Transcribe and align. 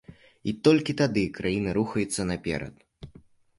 І 0.51 0.55
толькі 0.67 0.95
тады 1.01 1.23
краіна 1.41 1.77
рухаецца 1.79 2.21
наперад. 2.33 2.75